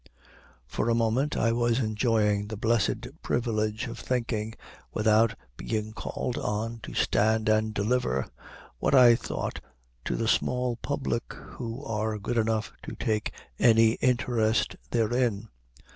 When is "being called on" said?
5.57-6.79